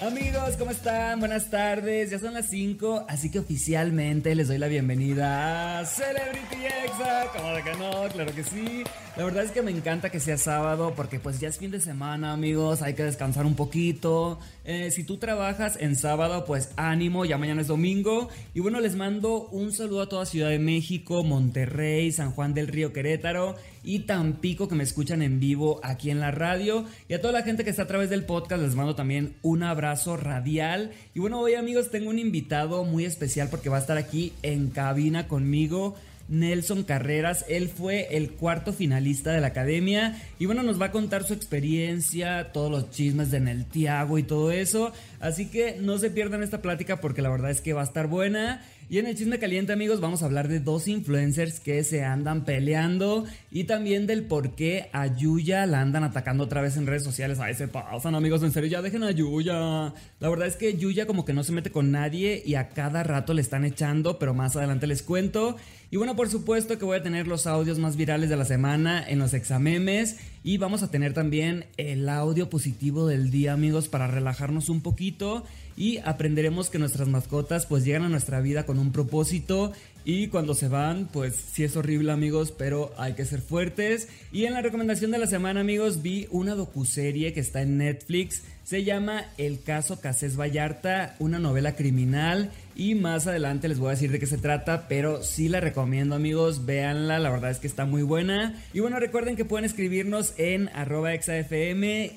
[0.00, 1.20] Amigos, ¿cómo están?
[1.20, 6.64] Buenas tardes, ya son las 5, así que oficialmente les doy la bienvenida a Celebrity
[6.86, 7.26] Exa.
[7.36, 8.08] ¿Cómo de que no?
[8.08, 8.82] Claro que sí.
[9.18, 11.82] La verdad es que me encanta que sea sábado porque pues ya es fin de
[11.82, 14.38] semana, amigos, hay que descansar un poquito.
[14.64, 18.30] Eh, si tú trabajas en sábado, pues ánimo, ya mañana es domingo.
[18.54, 22.68] Y bueno, les mando un saludo a toda Ciudad de México, Monterrey, San Juan del
[22.68, 26.84] Río Querétaro y Tampico que me escuchan en vivo aquí en la radio.
[27.08, 29.62] Y a toda la gente que está a través del podcast les mando también un
[29.62, 30.90] abrazo radial.
[31.14, 34.70] Y bueno, hoy amigos tengo un invitado muy especial porque va a estar aquí en
[34.70, 35.96] cabina conmigo.
[36.30, 37.44] Nelson Carreras.
[37.48, 41.34] Él fue el cuarto finalista de la academia y bueno, nos va a contar su
[41.34, 44.92] experiencia, todos los chismes de Neltiago y todo eso.
[45.18, 48.06] Así que no se pierdan esta plática porque la verdad es que va a estar
[48.06, 48.62] buena.
[48.90, 52.44] Y en el chisme caliente, amigos, vamos a hablar de dos influencers que se andan
[52.44, 57.04] peleando y también del por qué a Yuya la andan atacando otra vez en redes
[57.04, 57.38] sociales.
[57.38, 59.94] Ahí se pasan, amigos, en serio, ya dejen a Yuya.
[60.18, 63.04] La verdad es que Yuya como que no se mete con nadie y a cada
[63.04, 65.56] rato le están echando, pero más adelante les cuento.
[65.92, 69.08] Y bueno, por supuesto que voy a tener los audios más virales de la semana
[69.08, 74.08] en los examemes y vamos a tener también el audio positivo del día, amigos, para
[74.08, 75.44] relajarnos un poquito
[75.76, 79.72] y aprenderemos que nuestras mascotas pues llegan a nuestra vida con un propósito
[80.04, 84.44] y cuando se van pues sí es horrible amigos pero hay que ser fuertes y
[84.44, 88.84] en la recomendación de la semana amigos vi una docuserie que está en Netflix se
[88.84, 94.10] llama El caso Casés Vallarta una novela criminal y más adelante les voy a decir
[94.10, 97.84] de qué se trata, pero sí la recomiendo amigos, véanla, la verdad es que está
[97.84, 98.54] muy buena.
[98.72, 100.70] Y bueno, recuerden que pueden escribirnos en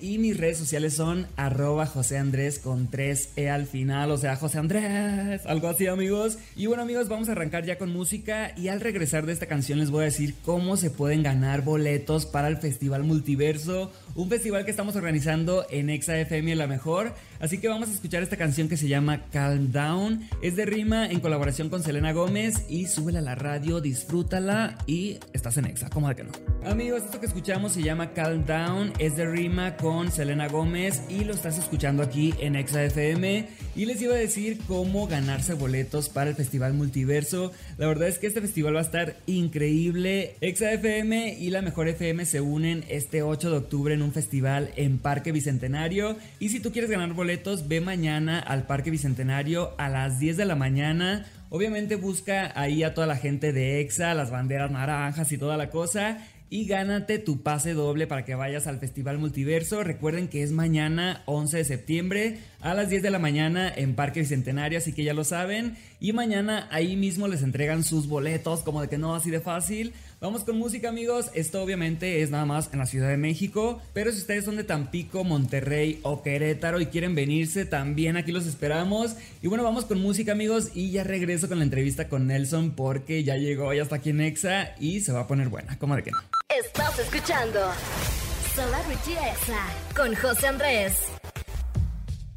[0.01, 4.59] y mis redes sociales son arroba José Andrés con 3E al final, o sea, José
[4.59, 6.37] Andrés, algo así amigos.
[6.55, 9.79] Y bueno amigos, vamos a arrancar ya con música y al regresar de esta canción
[9.79, 14.65] les voy a decir cómo se pueden ganar boletos para el Festival Multiverso, un festival
[14.65, 17.13] que estamos organizando en ExaFM La Mejor.
[17.43, 20.29] Así que vamos a escuchar esta canción que se llama Calm Down.
[20.41, 25.17] Es de Rima en colaboración con Selena Gómez y súbela a la radio, disfrútala y
[25.33, 26.31] estás en Exa, ¿cómo de que no?
[26.65, 31.25] Amigos, esto que escuchamos se llama Calm Down, es de Rima con Selena Gómez y
[31.25, 33.49] lo estás escuchando aquí en Exa FM.
[33.75, 37.51] Y les iba a decir cómo ganarse boletos para el Festival Multiverso.
[37.77, 40.35] La verdad es que este festival va a estar increíble.
[40.39, 44.71] Exa FM y la Mejor FM se unen este 8 de octubre en un festival
[44.77, 46.15] en Parque Bicentenario.
[46.39, 47.32] Y si tú quieres ganar boletos,
[47.67, 51.25] ve mañana al Parque Bicentenario a las 10 de la mañana.
[51.49, 55.69] Obviamente busca ahí a toda la gente de EXA, las banderas naranjas y toda la
[55.69, 56.19] cosa
[56.53, 59.83] y gánate tu pase doble para que vayas al Festival Multiverso.
[59.83, 64.19] Recuerden que es mañana 11 de septiembre a las 10 de la mañana en Parque
[64.19, 65.75] Bicentenario, así que ya lo saben.
[65.99, 69.93] Y mañana ahí mismo les entregan sus boletos, como de que no así de fácil.
[70.23, 74.09] Vamos con música amigos, esto obviamente es nada más en la Ciudad de México, pero
[74.09, 79.17] si ustedes son de Tampico, Monterrey o Querétaro y quieren venirse, también aquí los esperamos.
[79.41, 83.25] Y bueno, vamos con música amigos y ya regreso con la entrevista con Nelson porque
[83.25, 86.03] ya llegó, ya está aquí en Exa y se va a poner buena, como de
[86.03, 86.21] que no.
[86.57, 87.59] Estás escuchando
[88.55, 91.12] Celebrity Exa con José Andrés.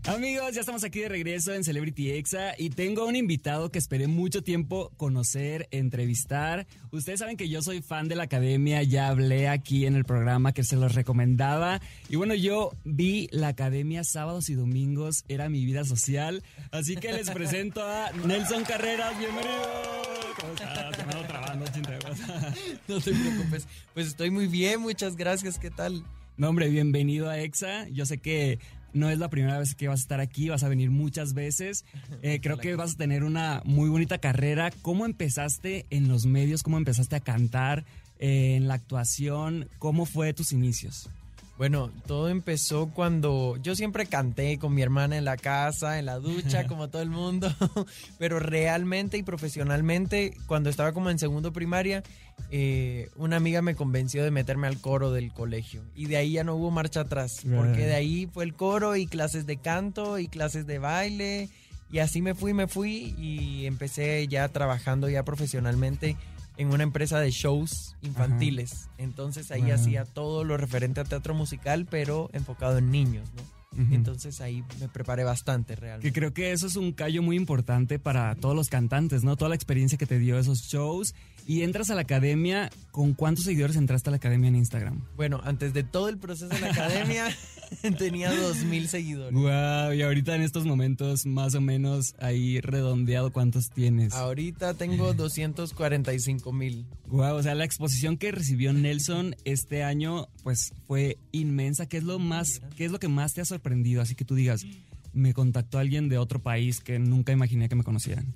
[0.06, 3.78] Amigos, ya estamos aquí de regreso en Celebrity Exa y tengo a un invitado que
[3.80, 6.68] esperé mucho tiempo conocer, entrevistar.
[6.92, 10.52] Ustedes saben que yo soy fan de la academia, ya hablé aquí en el programa
[10.52, 11.80] que se los recomendaba.
[12.08, 16.44] Y bueno, yo vi la academia sábados y domingos, era mi vida social.
[16.70, 20.02] Así que les presento a Nelson Carreras, bienvenido.
[20.40, 20.98] ¿Cómo estás?
[22.88, 23.66] no te preocupes.
[23.92, 25.58] Pues estoy muy bien, muchas gracias.
[25.58, 26.04] ¿Qué tal?
[26.36, 27.88] No, hombre, bienvenido a EXA.
[27.88, 28.58] Yo sé que
[28.96, 31.84] no es la primera vez que vas a estar aquí, vas a venir muchas veces.
[32.22, 34.72] Eh, creo que vas a tener una muy bonita carrera.
[34.82, 36.62] ¿Cómo empezaste en los medios?
[36.62, 37.84] ¿Cómo empezaste a cantar?
[38.18, 41.10] Eh, en la actuación, ¿cómo fue tus inicios?
[41.58, 46.18] Bueno, todo empezó cuando yo siempre canté con mi hermana en la casa, en la
[46.18, 47.50] ducha, como todo el mundo,
[48.18, 52.02] pero realmente y profesionalmente, cuando estaba como en segundo primaria,
[52.50, 56.44] eh, una amiga me convenció de meterme al coro del colegio y de ahí ya
[56.44, 60.28] no hubo marcha atrás, porque de ahí fue el coro y clases de canto y
[60.28, 61.48] clases de baile
[61.90, 66.16] y así me fui, me fui y empecé ya trabajando ya profesionalmente
[66.56, 68.88] en una empresa de shows infantiles.
[68.98, 73.56] Entonces ahí hacía todo lo referente a teatro musical, pero enfocado en niños, ¿no?
[73.92, 76.08] Entonces ahí me preparé bastante realmente.
[76.08, 79.36] Que creo que eso es un callo muy importante para todos los cantantes, ¿no?
[79.36, 81.14] Toda la experiencia que te dio esos shows.
[81.48, 85.04] Y entras a la academia, ¿con cuántos seguidores entraste a la academia en Instagram?
[85.14, 87.28] Bueno, antes de todo el proceso de la academia,
[87.98, 89.32] tenía dos mil seguidores.
[89.32, 94.12] Wow, y ahorita en estos momentos, más o menos ahí redondeado, ¿cuántos tienes?
[94.12, 96.84] Ahorita tengo 245 mil.
[97.06, 101.86] Wow, o sea, la exposición que recibió Nelson este año, pues fue inmensa.
[101.86, 104.02] ¿Qué es lo más, qué es lo que más te ha sorprendido?
[104.02, 104.66] Así que tú digas,
[105.12, 108.34] me contactó alguien de otro país que nunca imaginé que me conocieran.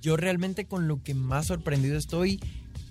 [0.00, 2.40] Yo realmente con lo que más sorprendido estoy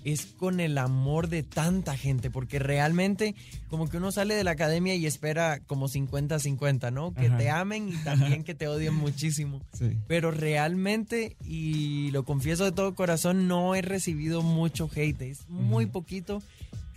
[0.04, 3.34] es con el amor de tanta gente, porque realmente
[3.68, 7.12] como que uno sale de la academia y espera como 50-50, ¿no?
[7.12, 9.60] Que te amen y también que te odien muchísimo.
[10.06, 15.86] Pero realmente, y lo confieso de todo corazón, no he recibido mucho hate, es muy
[15.86, 16.42] poquito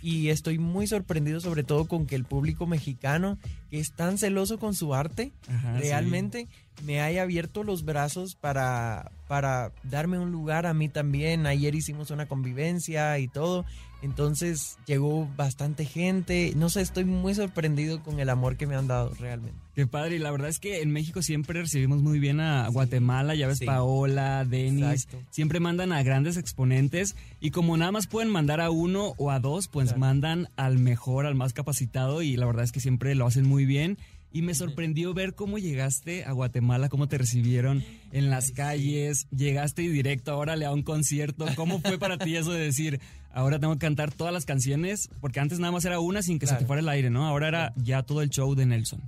[0.04, 3.38] y estoy muy sorprendido sobre todo con que el público mexicano,
[3.74, 5.32] que es tan celoso con su arte,
[5.80, 6.46] realmente
[6.86, 11.44] me haya abierto los brazos para, para darme un lugar a mí también.
[11.44, 13.64] Ayer hicimos una convivencia y todo.
[14.04, 16.52] Entonces llegó bastante gente.
[16.56, 19.58] No sé, estoy muy sorprendido con el amor que me han dado realmente.
[19.74, 20.16] Qué padre.
[20.16, 23.34] Y la verdad es que en México siempre recibimos muy bien a Guatemala.
[23.34, 25.08] Ya ves, Paola, Denis.
[25.30, 27.16] Siempre mandan a grandes exponentes.
[27.40, 31.24] Y como nada más pueden mandar a uno o a dos, pues mandan al mejor,
[31.24, 32.20] al más capacitado.
[32.20, 33.98] Y la verdad es que siempre lo hacen muy bien.
[34.32, 39.84] Y me sorprendió ver cómo llegaste a Guatemala, cómo te recibieron en las calles, llegaste
[39.84, 41.46] y directo ahora a un concierto.
[41.54, 43.00] ¿Cómo fue para ti eso de decir,
[43.32, 45.08] ahora tengo que cantar todas las canciones?
[45.20, 47.28] Porque antes nada más era una sin que se te fuera el aire, ¿no?
[47.28, 49.00] Ahora era ya todo el show de Nelson.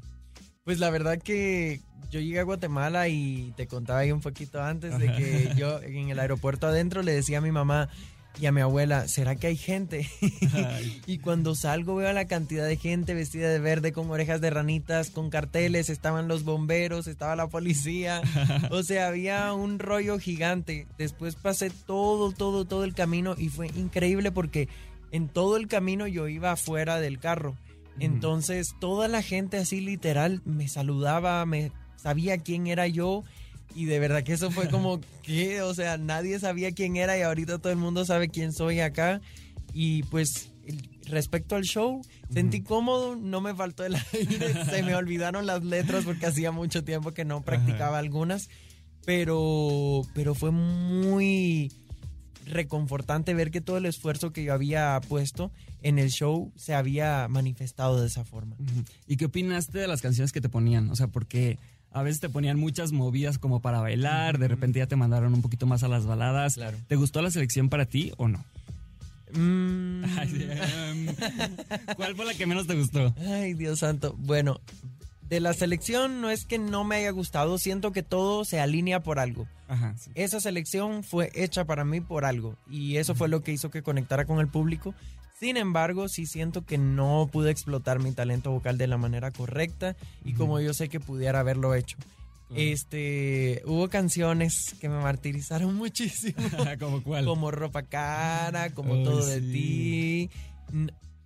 [0.63, 1.81] Pues la verdad que
[2.11, 6.09] yo llegué a Guatemala y te contaba ahí un poquito antes de que yo en
[6.11, 7.89] el aeropuerto adentro le decía a mi mamá,
[8.39, 10.09] y a mi abuela, ¿será que hay gente?
[11.07, 15.11] y cuando salgo veo la cantidad de gente vestida de verde con orejas de ranitas,
[15.11, 18.21] con carteles, estaban los bomberos, estaba la policía,
[18.71, 20.87] o sea, había un rollo gigante.
[20.99, 24.69] Después pasé todo, todo, todo el camino y fue increíble porque
[25.13, 27.57] en todo el camino yo iba afuera del carro.
[27.99, 33.25] Entonces toda la gente así literal me saludaba, me sabía quién era yo
[33.77, 37.21] y de verdad que eso fue como que, o sea, nadie sabía quién era y
[37.21, 39.21] ahorita todo el mundo sabe quién soy acá.
[39.75, 40.51] Y pues
[41.05, 42.01] respecto al show,
[42.33, 46.85] sentí cómodo, no me faltó el aire, se me olvidaron las letras porque hacía mucho
[46.85, 48.49] tiempo que no practicaba algunas,
[49.05, 51.71] pero, pero fue muy
[52.47, 55.53] reconfortante ver que todo el esfuerzo que yo había puesto
[55.83, 58.57] en el show se había manifestado de esa forma.
[59.07, 60.91] ¿Y qué opinaste de las canciones que te ponían?
[60.91, 61.59] O sea, porque
[61.97, 65.41] a veces te ponían muchas movidas como para bailar, de repente ya te mandaron un
[65.41, 66.61] poquito más a las baladas.
[66.89, 68.45] ¿Te gustó la selección para ti o no?
[69.33, 70.05] Mm.
[70.05, 71.07] Em,
[71.97, 73.15] ¿Cuál fue la que menos te gustó?
[73.19, 74.15] Ay, Dios santo.
[74.19, 74.61] Bueno,
[75.23, 79.01] de la selección no es que no me haya gustado, siento que todo se alinea
[79.01, 79.49] por algo.
[80.15, 83.83] Esa selección fue hecha para mí por algo y eso fue lo que hizo que
[83.83, 84.95] conectara con el público.
[85.39, 89.95] Sin embargo, sí siento que no pude explotar mi talento vocal de la manera correcta
[90.25, 91.99] y como yo sé que pudiera haberlo hecho.
[92.55, 96.39] Este, hubo canciones que me martirizaron muchísimo.
[96.81, 97.27] ¿Como cuál?
[97.27, 100.31] Como Ropa Cara, como Todo de ti.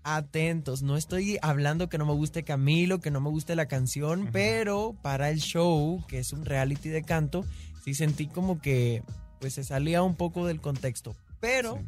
[0.02, 4.30] Atentos, no estoy hablando que no me guste Camilo, que no me guste la canción,
[4.32, 7.44] pero para el show, que es un reality de canto,
[7.84, 9.02] sí sentí como que
[9.40, 11.14] pues se salía un poco del contexto.
[11.38, 11.80] Pero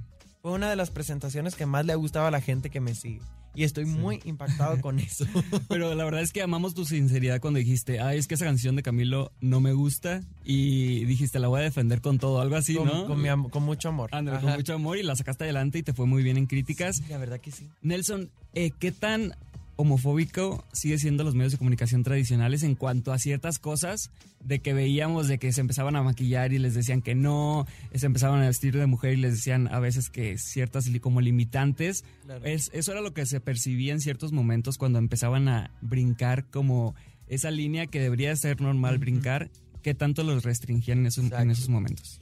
[0.43, 2.97] fue una de las presentaciones que más le ha gustado a la gente que me
[2.97, 3.21] sigue.
[3.55, 5.25] Y estoy muy impactado con eso.
[5.69, 8.75] Pero la verdad es que amamos tu sinceridad cuando dijiste, ay, es que esa canción
[8.75, 10.23] de Camilo no me gusta.
[10.45, 13.07] Y dijiste, la voy a defender con todo, algo así, ¿no?
[13.07, 14.11] Con, mucho amor.
[14.13, 17.03] André, con mucho amor y la sacaste adelante y te fue muy bien en críticas.
[17.09, 17.69] la verdad que sí.
[17.83, 19.37] Nelson, eh, ¿qué tan
[19.77, 24.11] homofóbico sigue siendo los medios de comunicación tradicionales en cuanto a ciertas cosas
[24.41, 28.07] de que veíamos de que se empezaban a maquillar y les decían que no, se
[28.07, 32.05] empezaban a vestir de mujer y les decían a veces que ciertas como limitantes.
[32.45, 36.95] Es, eso era lo que se percibía en ciertos momentos cuando empezaban a brincar como
[37.29, 39.51] esa línea que debería ser normal brincar,
[39.83, 42.21] que tanto los restringían en esos, en esos momentos.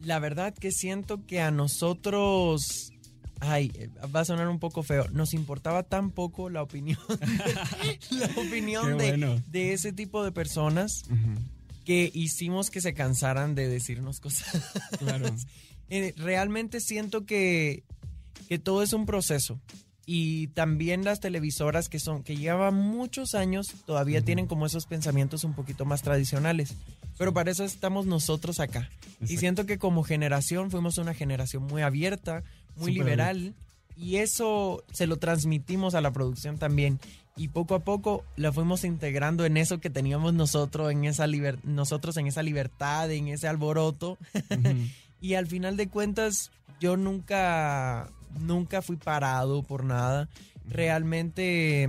[0.00, 2.92] La verdad que siento que a nosotros
[3.40, 6.98] ay, eh, va a sonar un poco feo, nos importaba tan poco la opinión,
[8.10, 11.02] la opinión de, ese tipo de personas
[11.84, 14.62] que hicimos que se cansaran de decirnos cosas.
[14.98, 15.26] Claro.
[15.90, 17.82] Eh, realmente siento que,
[18.46, 19.58] que todo es un proceso.
[20.04, 25.44] Y también las televisoras que son que llevan muchos años todavía tienen como esos pensamientos
[25.44, 26.74] un poquito más tradicionales.
[27.18, 28.88] Pero para eso estamos nosotros acá.
[29.26, 32.42] Y siento que como generación fuimos una generación muy abierta
[32.78, 33.54] muy liberal.
[33.96, 37.00] Y eso se lo transmitimos a la producción también.
[37.36, 41.26] Y poco a poco la fuimos integrando en eso que teníamos nosotros, en esa
[41.62, 44.18] nosotros en esa libertad, en ese alboroto.
[45.20, 48.08] y al final de cuentas, yo nunca,
[48.40, 50.28] nunca fui parado por nada.
[50.68, 51.88] Realmente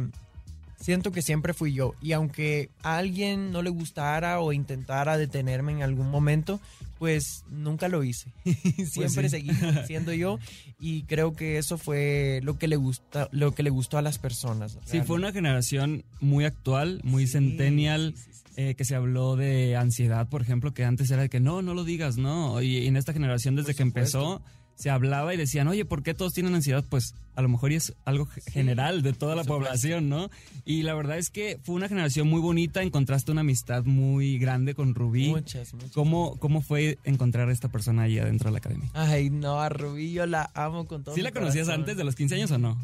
[0.79, 1.93] siento que siempre fui yo.
[2.01, 6.59] Y aunque a alguien no le gustara o intentara detenerme en algún momento,
[6.98, 8.31] pues nunca lo hice.
[8.89, 9.38] siempre sí.
[9.38, 9.51] seguí
[9.88, 10.39] siendo yo
[10.79, 14.19] y creo que eso fue lo que le gusta, lo que le gustó a las
[14.19, 14.77] personas.
[14.86, 19.75] Sí, fue una generación muy actual, muy Sí, centennial, sí, eh, que se habló de
[19.75, 22.62] ansiedad, por ejemplo, que antes era de que no, no lo digas, no.
[22.62, 24.41] Y, y en esta generación, desde que empezó.
[24.79, 26.86] Se hablaba y decían, oye, ¿por qué todos tienen ansiedad?
[26.88, 30.29] Pues a lo mejor es algo general de toda la población, ¿no?
[30.63, 34.75] Y la verdad es que fue una generación muy bonita, encontraste una amistad muy grande
[34.75, 35.27] con Rubí.
[35.29, 35.91] Muchas, muchas.
[35.91, 38.89] ¿Cómo, ¿Cómo fue encontrar a esta persona ahí adentro de la academia?
[38.93, 42.05] Ay, no, a Rubí yo la amo con todo ¿Sí mi la conocías antes de
[42.05, 42.77] los 15 años o no?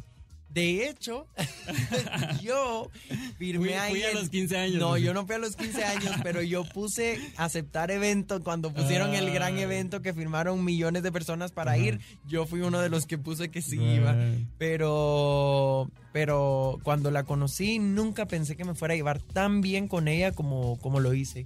[0.56, 1.28] De hecho,
[2.42, 2.90] yo
[3.38, 3.92] firmé Fui- ahí.
[3.92, 4.76] fui a los 15 años.
[4.78, 9.14] No, yo no fui a los 15 años, pero yo puse aceptar evento cuando pusieron
[9.14, 12.00] el gran evento que firmaron millones de personas para ir.
[12.26, 14.16] Yo fui uno de los que puse que sí iba.
[14.58, 20.08] Pero, pero cuando la conocí, nunca pensé que me fuera a llevar tan bien con
[20.08, 21.46] ella como, como lo hice.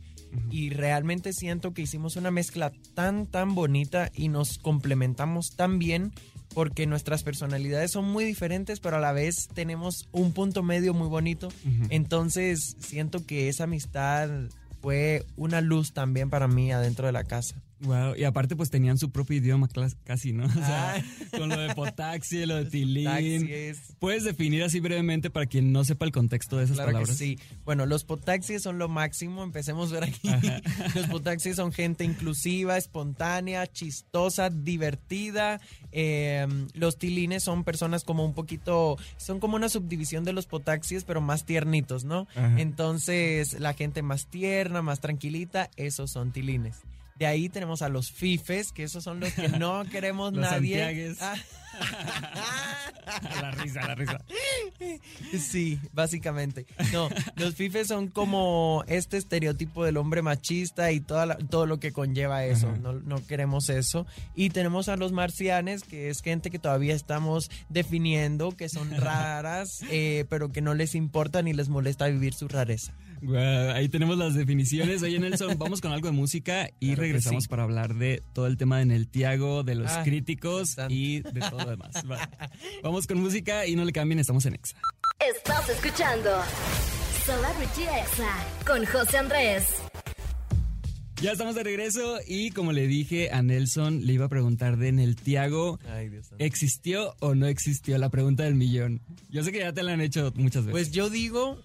[0.51, 6.13] Y realmente siento que hicimos una mezcla tan, tan bonita y nos complementamos tan bien
[6.53, 11.07] porque nuestras personalidades son muy diferentes, pero a la vez tenemos un punto medio muy
[11.07, 11.49] bonito.
[11.89, 14.29] Entonces siento que esa amistad
[14.81, 17.61] fue una luz también para mí adentro de la casa.
[17.81, 19.67] Wow, y aparte pues tenían su propio idioma
[20.03, 20.43] casi, ¿no?
[20.47, 21.03] O sea, Ah.
[21.37, 23.47] con lo de potaxi, lo de tilín.
[23.49, 26.93] es- ¿Puedes definir así brevemente para quien no sepa el contexto de esas Claro que
[26.93, 27.17] palabras?
[27.17, 27.37] sí.
[27.65, 29.43] Bueno, los potaxis son lo máximo.
[29.43, 30.27] Empecemos por aquí.
[30.29, 30.61] Ajá.
[30.95, 35.59] Los potaxis son gente inclusiva, espontánea, chistosa, divertida.
[35.91, 41.03] Eh, los tilines son personas como un poquito, son como una subdivisión de los potaxis,
[41.03, 42.27] pero más tiernitos, ¿no?
[42.35, 42.59] Ajá.
[42.59, 46.77] Entonces, la gente más tierna, más tranquilita, esos son tilines.
[47.19, 51.13] De ahí tenemos a los fifes, que esos son los que no queremos Los nadie.
[51.19, 51.35] Ah.
[53.41, 54.17] la risa, la risa.
[55.39, 56.65] Sí, básicamente.
[56.93, 61.79] No, los fifes son como este estereotipo del hombre machista y toda la- todo lo
[61.79, 62.71] que conlleva eso.
[62.81, 64.05] No, no queremos eso.
[64.35, 69.81] Y tenemos a los marcianes, que es gente que todavía estamos definiendo, que son raras,
[69.91, 72.93] eh, pero que no les importa ni les molesta vivir su rareza.
[73.73, 75.03] Ahí tenemos las definiciones.
[75.03, 77.49] Oye, Nelson, vamos con algo de música y Claro regresamos sí.
[77.49, 80.93] para hablar de todo el tema de Neltiago, de los Ah, críticos bastante.
[80.93, 82.21] y de todo lo demás.
[82.83, 84.77] Vamos con música y no le cambien, estamos en Exa.
[85.19, 86.29] Estás escuchando
[87.25, 88.35] Celebrity Exa
[88.65, 89.65] con José Andrés.
[91.21, 94.93] Ya estamos de regreso y como le dije a Nelson, le iba a preguntar de
[94.93, 95.77] Neltiago.
[95.89, 97.97] Ay, Dios ¿Existió o no existió?
[97.97, 99.01] La pregunta del millón.
[99.29, 100.71] Yo sé que ya te la han hecho muchas veces.
[100.71, 101.61] Pues yo digo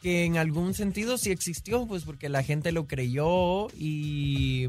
[0.00, 4.68] que en algún sentido sí existió, pues porque la gente lo creyó y,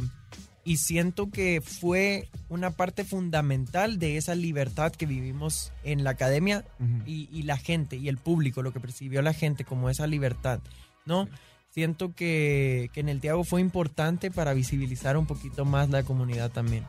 [0.65, 6.65] y siento que fue una parte fundamental de esa libertad que vivimos en la academia
[7.05, 10.59] y la gente y el público, lo que percibió la gente como esa libertad,
[11.05, 11.29] ¿no?
[11.69, 16.49] Siento que, que en el Tiago fue importante para visibilizar un poquito más la comunidad
[16.49, 16.83] también.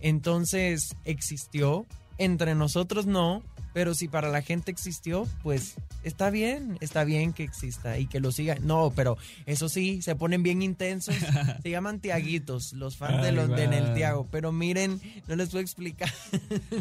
[0.00, 1.86] Entonces existió,
[2.18, 3.42] entre nosotros no,
[3.72, 8.20] pero si para la gente existió, pues está bien, está bien que exista y que
[8.20, 8.56] lo siga.
[8.60, 9.16] No, pero
[9.46, 11.14] eso sí, se ponen bien intensos.
[11.62, 13.72] se llaman tiaguitos, los fans de los de guau.
[13.72, 14.28] el Tiago.
[14.30, 16.12] Pero miren, no les puedo explicar.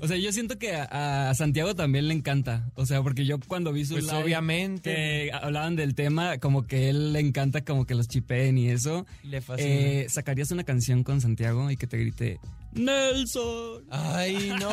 [0.01, 2.69] O sea, yo siento que a, a Santiago también le encanta.
[2.75, 6.89] O sea, porque yo cuando vi su Pues live obviamente hablaban del tema, como que
[6.89, 9.05] él le encanta como que los chipeen y eso.
[9.23, 9.69] le fascina.
[9.69, 12.39] Eh, ¿Sacarías una canción con Santiago y que te grite
[12.73, 13.83] Nelson?
[13.89, 14.71] Ay, no,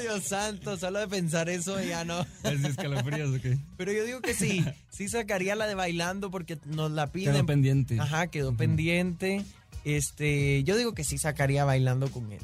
[0.00, 2.20] Dios santo, solo de pensar eso ya no.
[2.42, 3.58] Así escalofríos, ok.
[3.76, 7.34] Pero yo digo que sí, sí sacaría la de bailando porque nos la piden.
[7.34, 8.00] Quedó pendiente.
[8.00, 9.44] Ajá, quedó pendiente.
[9.84, 12.40] Este, yo digo que sí sacaría bailando con él.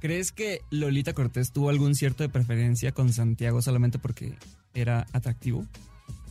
[0.00, 4.34] ¿Crees que Lolita Cortés tuvo algún cierto de preferencia con Santiago solamente porque
[4.74, 5.66] era atractivo?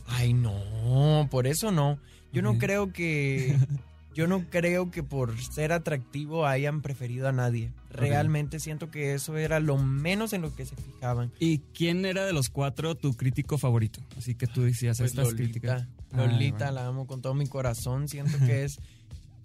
[0.06, 1.98] Ay, no, por eso no.
[2.32, 3.56] Yo no creo que
[4.16, 7.70] yo no creo que por ser atractivo hayan preferido a nadie.
[7.90, 11.30] Realmente siento que eso era lo menos en lo que se fijaban.
[11.38, 14.00] ¿Y quién era de los cuatro tu crítico favorito?
[14.16, 15.86] Así que tú decías Pues estas Lolita, críticas.
[16.12, 18.08] Lolita Ah, la amo con todo mi corazón.
[18.08, 18.78] Siento que es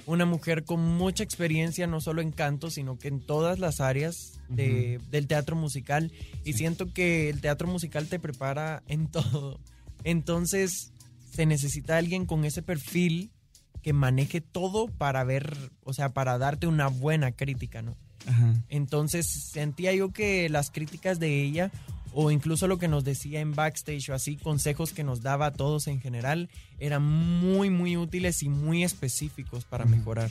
[0.06, 4.40] una mujer con mucha experiencia, no solo en canto, sino que en todas las áreas
[4.48, 6.14] de- del teatro musical.
[6.46, 6.60] Y Sí.
[6.60, 9.60] siento que el teatro musical te prepara en todo.
[10.06, 10.92] Entonces,
[11.34, 13.32] se necesita alguien con ese perfil
[13.82, 17.96] que maneje todo para ver, o sea, para darte una buena crítica, ¿no?
[18.28, 18.54] Ajá.
[18.70, 21.72] Entonces sentía yo que las críticas de ella
[22.14, 25.54] o incluso lo que nos decía en backstage o así, consejos que nos daba a
[25.54, 30.30] todos en general, eran muy, muy útiles y muy específicos para mejorar.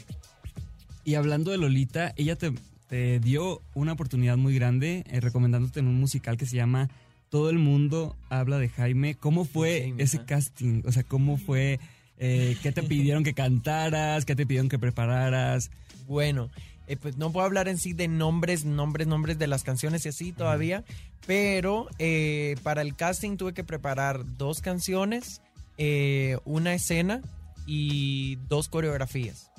[1.04, 2.52] Y hablando de Lolita, ella te,
[2.88, 6.90] te dio una oportunidad muy grande eh, recomendándote en un musical que se llama
[7.30, 9.14] todo el mundo habla de Jaime.
[9.14, 10.82] ¿Cómo fue Jaime, ese casting?
[10.84, 11.80] O sea, ¿cómo fue?
[12.22, 14.26] Eh, ¿Qué te pidieron que cantaras?
[14.26, 15.70] ¿Qué te pidieron que prepararas?
[16.06, 16.50] Bueno,
[16.86, 20.08] eh, pues no puedo hablar en sí de nombres, nombres, nombres de las canciones y
[20.08, 20.82] así todavía,
[21.24, 25.40] pero eh, para el casting tuve que preparar dos canciones,
[25.78, 27.22] eh, una escena
[27.64, 29.50] y dos coreografías.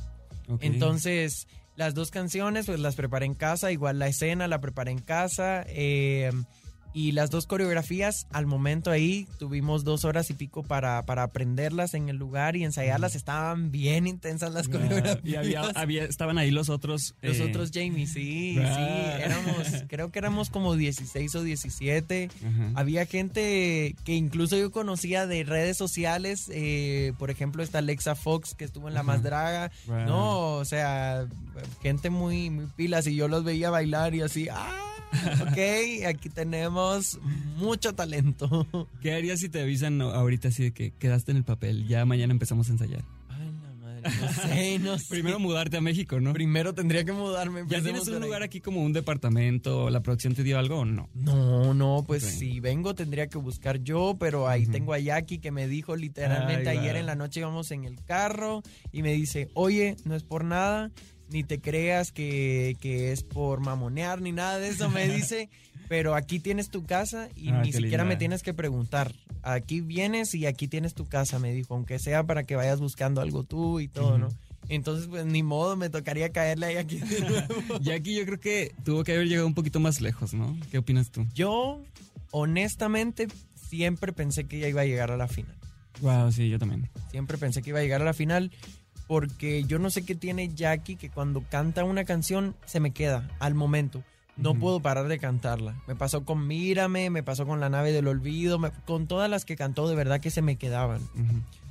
[0.59, 4.99] Entonces, las dos canciones pues las preparé en casa, igual la escena la preparé en
[4.99, 5.65] casa.
[6.93, 11.93] Y las dos coreografías, al momento ahí, tuvimos dos horas y pico para, para aprenderlas
[11.93, 13.15] en el lugar y ensayarlas.
[13.15, 15.19] Estaban bien intensas las coreografías.
[15.23, 17.15] Y había, había- estaban ahí los otros.
[17.21, 18.75] Los eh, otros Jamie, sí, Ah.
[18.75, 22.29] sí, éramos, creo que éramos como 16 o 17.
[22.45, 22.71] ajá.
[22.75, 28.53] Había gente que incluso yo conocía de redes sociales, eh, por ejemplo, está Alexa Fox
[28.53, 29.07] que estuvo en La Ajá.
[29.07, 29.71] Más Draga.
[29.87, 31.25] No, o sea,
[31.81, 34.90] gente muy, muy pilas y yo los veía bailar y así, ah,
[35.41, 37.19] ok, aquí tenemos
[37.57, 38.67] mucho talento.
[39.01, 41.87] ¿Qué harías si te avisan ahorita así de que quedaste en el papel?
[41.87, 43.03] Ya mañana empezamos a ensayar.
[43.29, 45.05] Ay, la madre, no sé, no sé.
[45.09, 46.33] Primero mudarte a México, ¿no?
[46.33, 47.63] Primero tendría que mudarme.
[47.67, 48.21] ¿Ya tienes un ahí.
[48.21, 49.89] lugar aquí como un departamento?
[49.89, 51.09] ¿La producción te dio algo o no?
[51.13, 55.51] No, no, pues si vengo tendría que buscar yo, pero ahí tengo a Jackie que
[55.51, 56.99] me dijo literalmente Ay, ayer va.
[56.99, 60.91] en la noche íbamos en el carro y me dice, oye, no es por nada,
[61.31, 65.49] ni te creas que, que es por mamonear ni nada de eso, me dice,
[65.87, 68.05] pero aquí tienes tu casa y Ah, ni siquiera linda.
[68.05, 69.13] me tienes que preguntar.
[69.43, 73.21] Aquí vienes y aquí tienes tu casa, me dijo, aunque sea para que vayas buscando
[73.21, 74.17] algo tú y todo.
[74.19, 74.29] ¿no?
[74.69, 77.79] Entonces, pues ni modo, me tocaría caerle ahí aquí de nuevo.
[77.81, 80.55] Jackie yo creo que tuvo que haber llegado un poquito más lejos, ¿no?
[80.69, 81.25] ¿Qué opinas tú?
[81.33, 81.81] Yo,
[82.31, 85.55] honestamente, siempre pensé que ella iba a llegar a la final.
[86.01, 86.89] Wow, sí, yo también.
[87.11, 88.51] Siempre pensé que iba a llegar a la final
[89.11, 93.29] porque yo no sé qué tiene Jackie que cuando canta una canción se me queda
[93.39, 94.05] al momento.
[94.37, 95.75] No puedo parar de cantarla.
[95.85, 99.43] Me pasó con Mírame, me pasó con La nave del olvido, me- con todas las
[99.43, 101.01] que cantó de verdad que se me quedaban.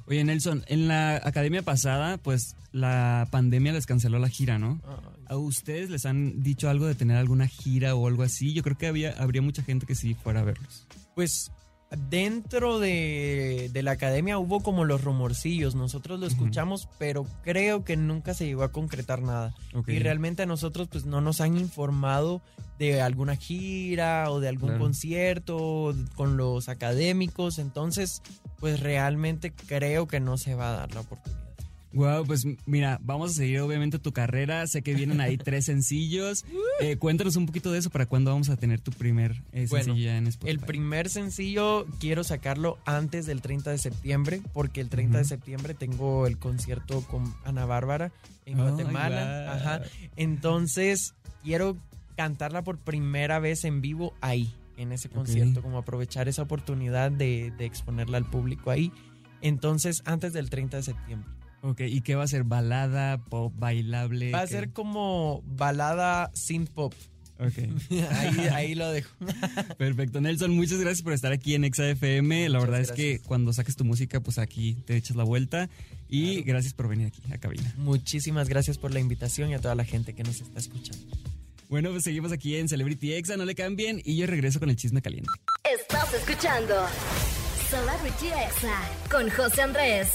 [0.07, 4.79] Oye, Nelson, en la academia pasada, pues la pandemia les canceló la gira, ¿no?
[5.27, 8.53] ¿A ustedes les han dicho algo de tener alguna gira o algo así?
[8.53, 10.87] Yo creo que había, habría mucha gente que sí fuera a verlos.
[11.15, 11.51] Pues
[12.09, 17.97] dentro de, de la academia hubo como los rumorcillos, nosotros lo escuchamos, pero creo que
[17.97, 19.55] nunca se llegó a concretar nada.
[19.87, 22.43] Y realmente a nosotros pues no nos han informado
[22.79, 24.85] de alguna gira o de algún Claro.
[24.85, 28.23] concierto con los académicos, entonces
[28.59, 31.41] pues realmente creo que no se va a dar la oportunidad.
[31.93, 34.67] Wow, pues mira, vamos a seguir obviamente tu carrera.
[34.67, 36.45] Sé que vienen ahí tres sencillos.
[36.81, 37.91] Eh, cuéntanos un poquito de eso.
[37.91, 40.51] ¿Para cuándo vamos a tener tu primer eh, Bueno, sencillo ya en Spotify?
[40.51, 45.75] El primer sencillo quiero sacarlo antes del 30 de septiembre, porque el 30 de septiembre
[45.75, 48.13] tengo el concierto con Ana Bárbara
[48.47, 49.53] en Guatemala.
[49.53, 49.83] Ajá.
[50.17, 51.77] Entonces quiero
[52.17, 57.53] cantarla por primera vez en vivo ahí, en ese concierto, como aprovechar esa oportunidad de,
[57.59, 58.93] de exponerla al público ahí.
[59.43, 61.40] Entonces, antes del 30 de septiembre.
[61.63, 62.45] Ok, ¿y qué va a ser?
[62.45, 64.31] ¿Balada, pop, bailable?
[64.33, 64.53] Va a ¿Qué?
[64.53, 66.95] ser como balada synth pop.
[67.39, 67.57] Ok,
[68.11, 69.11] Ahí, ahí lo dejo.
[69.79, 70.21] perfecto.
[70.21, 72.49] Nelson, muchas gracias por estar aquí en XAFM.
[72.51, 73.27] La Muchas verdad es que gracias.
[73.29, 75.69] cuando saques tu música, pues aquí te echas la vuelta.
[76.09, 76.45] Y Claro.
[76.49, 77.73] gracias por venir aquí a cabina.
[77.79, 81.17] Muchísimas gracias por la invitación y a toda la gente que nos está escuchando.
[81.71, 84.03] Bueno, pues seguimos aquí en Celebrity Exa, no le cambien.
[84.05, 85.31] Y yo regreso con el chisme caliente.
[85.79, 86.75] Estás escuchando
[87.71, 90.09] Celebrity Exa con José Andrés.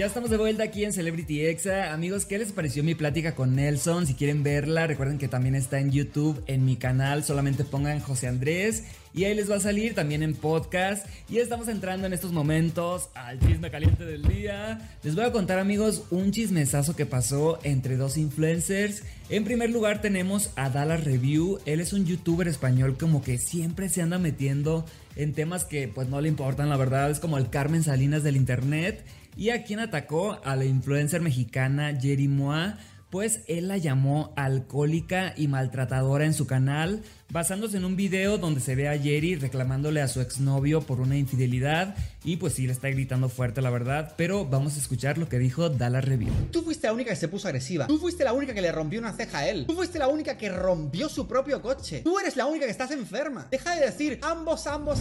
[0.00, 1.92] Ya estamos de vuelta aquí en Celebrity Exa.
[1.92, 4.06] Amigos, ¿qué les pareció mi plática con Nelson?
[4.06, 7.22] Si quieren verla, recuerden que también está en YouTube, en mi canal.
[7.22, 11.06] Solamente pongan José Andrés y ahí les va a salir también en podcast.
[11.28, 14.96] Y estamos entrando en estos momentos al chisme caliente del día.
[15.02, 19.02] Les voy a contar, amigos, un chismesazo que pasó entre dos influencers.
[19.28, 21.58] En primer lugar tenemos a Dallas Review.
[21.66, 26.08] Él es un youtuber español como que siempre se anda metiendo en temas que pues
[26.08, 27.10] no le importan, la verdad.
[27.10, 29.04] Es como el Carmen Salinas del internet.
[29.36, 32.78] Y a quien atacó a la influencer mexicana Jerry Moa,
[33.10, 38.60] pues él la llamó alcohólica y maltratadora en su canal, basándose en un video donde
[38.60, 42.72] se ve a Jerry reclamándole a su exnovio por una infidelidad y pues sí le
[42.72, 46.32] está gritando fuerte la verdad, pero vamos a escuchar lo que dijo Dallas Review.
[46.52, 47.88] Tú fuiste la única que se puso agresiva.
[47.88, 49.66] Tú fuiste la única que le rompió una ceja a él.
[49.66, 52.02] Tú fuiste la única que rompió su propio coche.
[52.02, 53.48] Tú eres la única que estás enferma.
[53.50, 55.00] Deja de decir ambos, ambos.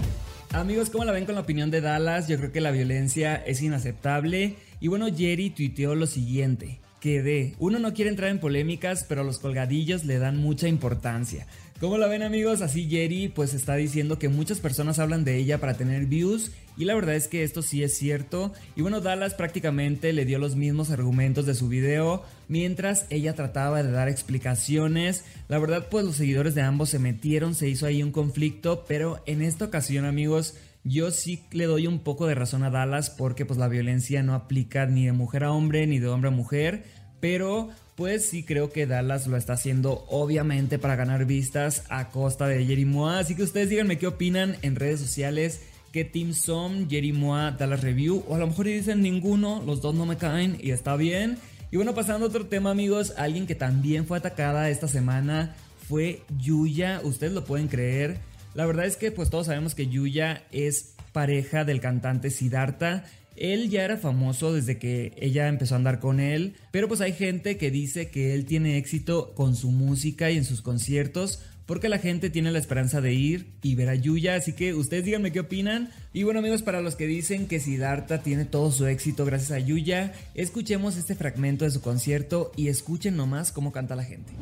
[0.51, 2.27] Amigos, ¿cómo la ven con la opinión de Dallas?
[2.27, 4.55] Yo creo que la violencia es inaceptable.
[4.79, 6.79] Y bueno, Jerry tuiteó lo siguiente.
[6.99, 7.53] que dé.
[7.59, 11.47] Uno no quiere entrar en polémicas, pero los colgadillos le dan mucha importancia.
[11.79, 12.61] ¿Cómo la ven amigos?
[12.61, 16.83] Así Jerry pues está diciendo que muchas personas hablan de ella para tener views y
[16.83, 18.51] la verdad es que esto sí es cierto.
[18.75, 23.81] Y bueno, Dallas prácticamente le dio los mismos argumentos de su video mientras ella trataba
[23.81, 25.23] de dar explicaciones.
[25.47, 29.23] La verdad pues los seguidores de ambos se metieron, se hizo ahí un conflicto, pero
[29.25, 33.45] en esta ocasión amigos yo sí le doy un poco de razón a Dallas porque
[33.45, 36.83] pues la violencia no aplica ni de mujer a hombre ni de hombre a mujer,
[37.21, 42.47] pero pues sí creo que Dallas lo está haciendo obviamente para ganar vistas a costa
[42.47, 43.19] de Jerry Moa.
[43.19, 45.61] Así que ustedes díganme qué opinan en redes sociales.
[45.91, 46.89] ¿Qué team son?
[46.89, 48.23] Jerry Moa, Dallas Review.
[48.29, 51.39] O a lo mejor dicen ninguno, los dos no me caen y está bien.
[51.71, 55.55] Y bueno, pasando a otro tema amigos, alguien que también fue atacada esta semana
[55.87, 56.99] fue Yuya.
[57.03, 58.17] Ustedes lo pueden creer.
[58.55, 63.05] La verdad es que pues todos sabemos que Yuya es pareja del cantante Siddhartha.
[63.35, 67.13] Él ya era famoso desde que ella empezó a andar con él, pero pues hay
[67.13, 71.87] gente que dice que él tiene éxito con su música y en sus conciertos porque
[71.87, 75.31] la gente tiene la esperanza de ir y ver a Yuya, así que ustedes díganme
[75.31, 75.91] qué opinan.
[76.13, 79.59] Y bueno amigos, para los que dicen que Siddhartha tiene todo su éxito gracias a
[79.59, 84.33] Yuya, escuchemos este fragmento de su concierto y escuchen nomás cómo canta la gente.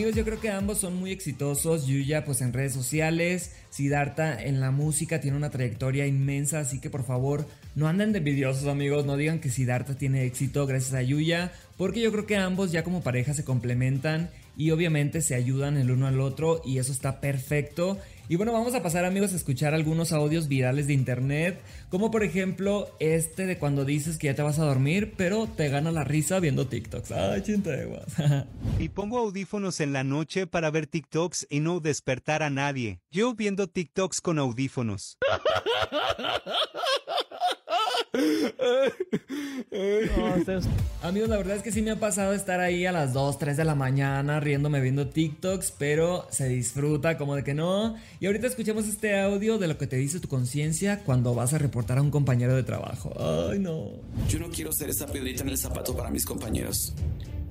[0.00, 1.86] Amigos, yo creo que ambos son muy exitosos.
[1.86, 3.52] Yuya, pues en redes sociales.
[3.68, 6.60] Siddhartha en la música tiene una trayectoria inmensa.
[6.60, 9.04] Así que por favor, no anden de envidiosos, amigos.
[9.04, 11.52] No digan que Siddhartha tiene éxito gracias a Yuya.
[11.76, 14.30] Porque yo creo que ambos ya como pareja se complementan.
[14.56, 16.62] Y obviamente se ayudan el uno al otro.
[16.64, 17.98] Y eso está perfecto.
[18.30, 22.22] Y bueno, vamos a pasar amigos a escuchar algunos audios virales de internet, como por
[22.22, 26.04] ejemplo este de cuando dices que ya te vas a dormir, pero te gana la
[26.04, 27.10] risa viendo TikToks.
[27.10, 28.04] Ay, chinteguas.
[28.78, 33.00] y pongo audífonos en la noche para ver TikToks y no despertar a nadie.
[33.10, 35.18] Yo viendo TikToks con audífonos.
[41.02, 43.56] Amigos, la verdad es que sí me ha pasado estar ahí a las 2, 3
[43.56, 47.94] de la mañana riéndome viendo TikToks, pero se disfruta como de que no.
[48.18, 51.58] Y ahorita escuchemos este audio de lo que te dice tu conciencia cuando vas a
[51.58, 53.12] reportar a un compañero de trabajo.
[53.50, 53.90] Ay, no.
[54.28, 56.94] Yo no quiero ser esa piedrita en el zapato para mis compañeros.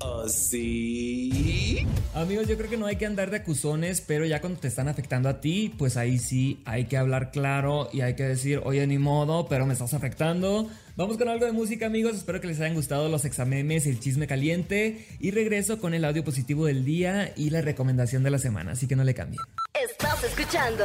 [0.00, 1.86] ¿Así?
[2.14, 4.88] Amigos, yo creo que no hay que andar de acusones, pero ya cuando te están
[4.88, 8.86] afectando a ti, pues ahí sí hay que hablar claro y hay que decir, oye,
[8.86, 10.68] ni modo, pero me estás afectando.
[10.96, 12.16] Vamos con algo de música, amigos.
[12.16, 15.06] Espero que les hayan gustado los examemes, el chisme caliente.
[15.20, 18.86] Y regreso con el audio positivo del día y la recomendación de la semana, así
[18.86, 19.40] que no le cambien.
[19.74, 20.84] Estás escuchando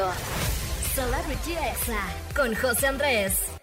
[0.94, 2.00] Celebrity Exa
[2.36, 3.55] con José Andrés.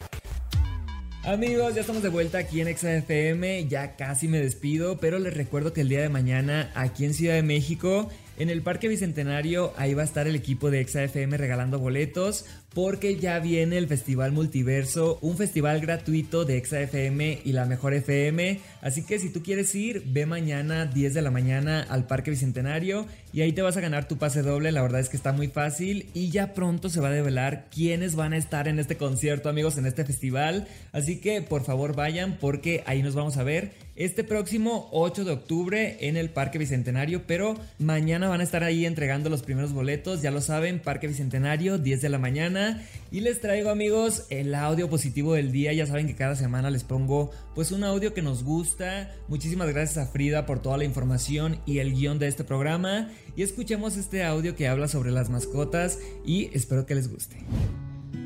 [1.24, 5.72] Amigos, ya estamos de vuelta aquí en XFM, ya casi me despido, pero les recuerdo
[5.72, 9.94] que el día de mañana aquí en Ciudad de México, en el Parque Bicentenario, ahí
[9.94, 15.18] va a estar el equipo de XFM regalando boletos porque ya viene el Festival Multiverso,
[15.20, 18.60] un festival gratuito de XFM y la Mejor FM.
[18.80, 23.06] Así que si tú quieres ir, ve mañana 10 de la mañana al Parque Bicentenario
[23.32, 24.72] y ahí te vas a ganar tu pase doble.
[24.72, 28.14] La verdad es que está muy fácil y ya pronto se va a develar quiénes
[28.14, 30.66] van a estar en este concierto, amigos, en este festival.
[30.92, 35.32] Así que por favor vayan porque ahí nos vamos a ver este próximo 8 de
[35.32, 40.22] octubre en el Parque Bicentenario, pero mañana van a estar ahí entregando los primeros boletos,
[40.22, 42.82] ya lo saben, Parque Bicentenario, 10 de la mañana.
[43.10, 46.84] Y les traigo amigos el audio positivo del día, ya saben que cada semana les
[46.84, 49.14] pongo pues un audio que nos gusta.
[49.28, 53.10] Muchísimas gracias a Frida por toda la información y el guion de este programa.
[53.36, 57.36] Y escuchemos este audio que habla sobre las mascotas y espero que les guste.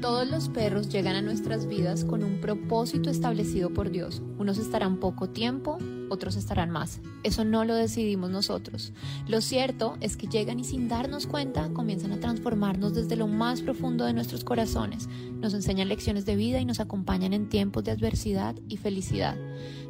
[0.01, 4.23] Todos los perros llegan a nuestras vidas con un propósito establecido por Dios.
[4.39, 5.79] Unos estarán poco tiempo,
[6.09, 7.01] otros estarán más.
[7.23, 8.93] Eso no lo decidimos nosotros.
[9.27, 13.63] Lo cierto es que llegan y sin darnos cuenta comienzan a transformarnos desde lo más
[13.63, 15.09] profundo de nuestros corazones.
[15.41, 19.37] Nos enseñan lecciones de vida y nos acompañan en tiempos de adversidad y felicidad.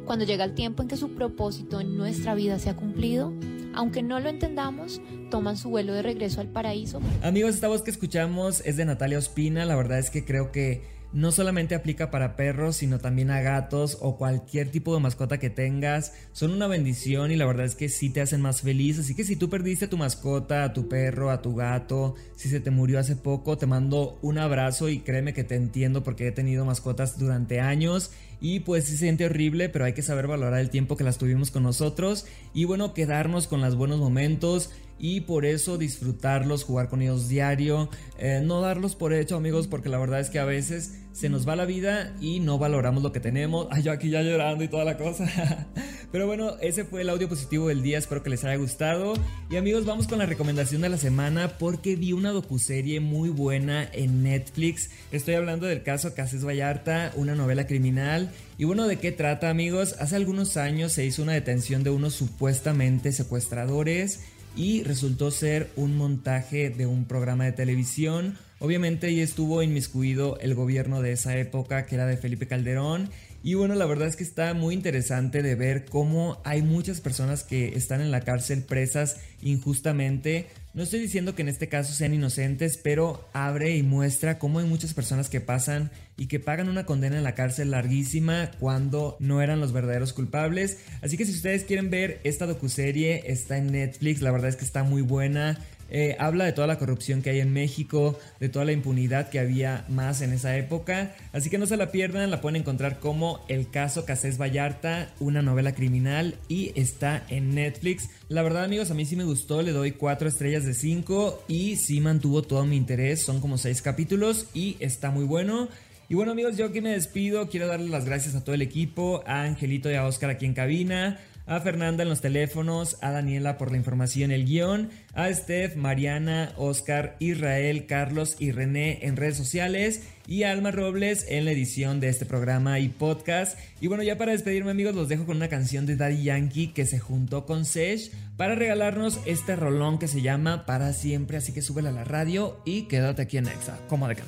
[0.05, 3.33] Cuando llega el tiempo en que su propósito en nuestra vida se ha cumplido,
[3.73, 6.99] aunque no lo entendamos, toman su vuelo de regreso al paraíso.
[7.21, 9.65] Amigos, esta voz que escuchamos es de Natalia Ospina.
[9.65, 13.97] La verdad es que creo que no solamente aplica para perros, sino también a gatos
[14.01, 16.13] o cualquier tipo de mascota que tengas.
[16.33, 18.99] Son una bendición y la verdad es que sí te hacen más feliz.
[18.99, 22.49] Así que si tú perdiste a tu mascota, a tu perro, a tu gato, si
[22.49, 26.27] se te murió hace poco, te mando un abrazo y créeme que te entiendo porque
[26.27, 30.27] he tenido mascotas durante años y pues sí se siente horrible, pero hay que saber
[30.27, 34.71] valorar el tiempo que las tuvimos con nosotros y bueno, quedarnos con los buenos momentos
[34.99, 39.89] y por eso disfrutarlos, jugar con ellos diario, eh, no darlos por hecho amigos, porque
[39.89, 43.11] la verdad es que a veces se nos va la vida y no valoramos lo
[43.11, 43.67] que tenemos.
[43.71, 45.27] Ay, yo aquí ya llorando y toda la cosa.
[46.11, 49.13] Pero bueno, ese fue el audio positivo del día, espero que les haya gustado.
[49.49, 53.89] Y amigos, vamos con la recomendación de la semana porque vi una docuserie muy buena
[53.93, 54.91] en Netflix.
[55.11, 58.31] Estoy hablando del caso Cases Vallarta, una novela criminal.
[58.59, 59.95] Y bueno, ¿de qué trata amigos?
[59.99, 64.21] Hace algunos años se hizo una detención de unos supuestamente secuestradores
[64.57, 68.37] y resultó ser un montaje de un programa de televisión.
[68.59, 73.09] Obviamente ahí estuvo inmiscuido el gobierno de esa época que era de Felipe Calderón
[73.47, 77.45] y bueno, la verdad es que está muy interesante de ver cómo hay muchas personas
[77.45, 80.47] que están en la cárcel presas injustamente.
[80.73, 84.65] No estoy diciendo que en este caso sean inocentes, pero abre y muestra cómo hay
[84.65, 89.41] muchas personas que pasan y que pagan una condena en la cárcel larguísima cuando no
[89.41, 90.79] eran los verdaderos culpables.
[91.01, 94.65] Así que si ustedes quieren ver esta docuserie, está en Netflix, la verdad es que
[94.65, 95.57] está muy buena.
[95.89, 99.39] Eh, habla de toda la corrupción que hay en México, de toda la impunidad que
[99.39, 101.15] había más en esa época.
[101.33, 105.41] Así que no se la pierdan, la pueden encontrar como El caso Casés Vallarta, una
[105.41, 108.09] novela criminal y está en Netflix.
[108.29, 111.77] La verdad amigos, a mí sí me gustó, le doy 4 estrellas de 5 y
[111.77, 115.69] sí mantuvo todo mi interés, son como 6 capítulos y está muy bueno.
[116.09, 119.23] Y bueno amigos, yo aquí me despido, quiero darles las gracias a todo el equipo,
[119.27, 123.57] a Angelito y a Oscar aquí en cabina, a Fernanda en los teléfonos, a Daniela
[123.57, 129.37] por la información, el guion, a Steph, Mariana, Oscar, Israel, Carlos y René en redes
[129.37, 133.57] sociales y a Alma Robles en la edición de este programa y podcast.
[133.79, 136.85] Y bueno, ya para despedirme amigos, los dejo con una canción de Daddy Yankee que
[136.85, 141.61] se juntó con Sesh para regalarnos este rolón que se llama Para Siempre, así que
[141.61, 144.23] súbela a la radio y quédate aquí en Exa, como de que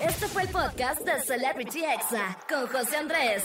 [0.00, 3.44] Este fue el podcast de Celebrity Exa con José Andrés.